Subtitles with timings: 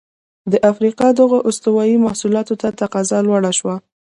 [0.51, 3.75] د افریقا دغو استوايي محصولاتو ته تقاضا لوړه شوه.